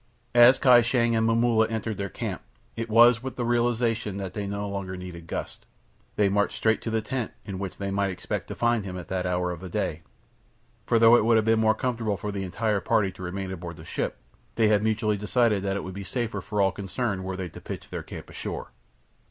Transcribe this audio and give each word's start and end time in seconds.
As 0.33 0.57
Kai 0.57 0.81
Shang 0.81 1.15
and 1.15 1.27
Momulla 1.29 1.69
entered 1.69 1.97
their 1.97 2.09
camp, 2.09 2.41
it 2.75 2.89
was 2.89 3.21
with 3.21 3.37
a 3.37 3.43
realization 3.45 4.17
that 4.17 4.33
they 4.33 4.47
no 4.47 4.67
longer 4.67 4.97
needed 4.97 5.27
Gust. 5.27 5.67
They 6.15 6.27
marched 6.27 6.55
straight 6.57 6.81
to 6.81 6.89
the 6.89 7.03
tent 7.03 7.33
in 7.45 7.59
which 7.59 7.77
they 7.77 7.91
might 7.91 8.09
expect 8.09 8.47
to 8.47 8.55
find 8.55 8.83
him 8.83 8.97
at 8.97 9.09
that 9.09 9.27
hour 9.27 9.51
of 9.51 9.59
the 9.59 9.69
day, 9.69 10.01
for 10.87 10.97
though 10.97 11.15
it 11.17 11.23
would 11.23 11.37
have 11.37 11.45
been 11.45 11.59
more 11.59 11.75
comfortable 11.75 12.17
for 12.17 12.31
the 12.31 12.41
entire 12.41 12.79
party 12.79 13.11
to 13.11 13.21
remain 13.21 13.51
aboard 13.51 13.77
the 13.77 13.85
ship, 13.85 14.17
they 14.55 14.69
had 14.69 14.81
mutually 14.81 15.17
decided 15.17 15.61
that 15.61 15.77
it 15.77 15.83
would 15.83 15.93
be 15.93 16.03
safer 16.03 16.41
for 16.41 16.59
all 16.61 16.71
concerned 16.71 17.23
were 17.23 17.37
they 17.37 17.49
to 17.49 17.61
pitch 17.61 17.91
their 17.91 18.01
camp 18.01 18.27
ashore. 18.27 18.71